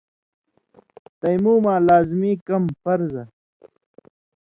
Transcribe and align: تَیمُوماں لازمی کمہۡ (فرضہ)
تَیمُوماں 1.19 1.79
لازمی 1.87 2.31
کمہۡ 2.47 2.75
(فرضہ) 2.81 3.23